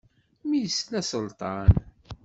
[0.47, 1.73] Mi yesla Selṭan.